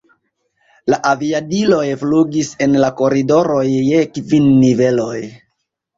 [0.93, 5.19] La aviadiloj flugis en la koridoroj je kvin niveloj.